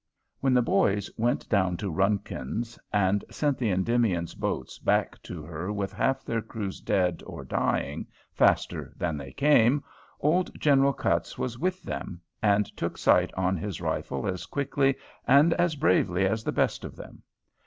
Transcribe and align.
When 0.39 0.55
the 0.55 0.63
boys 0.63 1.11
went 1.15 1.47
down 1.47 1.77
to 1.77 1.91
Runkin's 1.91 2.79
and 2.91 3.23
sent 3.29 3.59
the 3.59 3.69
"Endymion's" 3.69 4.33
boats 4.33 4.79
back 4.79 5.21
to 5.21 5.43
her 5.43 5.71
with 5.71 5.93
half 5.93 6.25
their 6.25 6.41
crews 6.41 6.79
dead 6.81 7.21
or 7.27 7.45
dying, 7.45 8.07
faster 8.33 8.93
than 8.97 9.15
they 9.15 9.31
came, 9.31 9.83
old 10.19 10.59
General 10.59 10.93
Cutts 10.93 11.37
was 11.37 11.59
with 11.59 11.83
them, 11.83 12.19
and 12.41 12.65
took 12.75 12.97
sight 12.97 13.31
on 13.35 13.55
his 13.57 13.79
rifle 13.79 14.25
as 14.25 14.47
quickly 14.47 14.95
and 15.27 15.53
as 15.53 15.75
bravely 15.75 16.25
as 16.25 16.43
the 16.43 16.51
best 16.51 16.83
of 16.83 16.95
them. 16.95 17.21